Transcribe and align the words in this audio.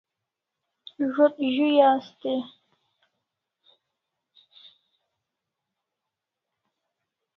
Zo't 1.13 1.35
zu'i 1.53 1.69
asta 1.89 2.31
e? 2.37 2.37